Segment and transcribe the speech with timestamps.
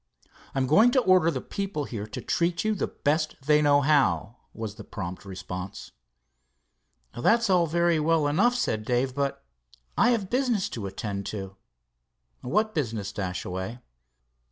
[0.55, 3.81] "I am going to order the people here to treat you the best they know
[3.81, 5.91] how," was the prompt response.
[7.15, 9.45] "That's all very well enough," said Dave, "but
[9.95, 11.55] I have business to attend to."
[12.41, 13.77] "What business, Dashaway?"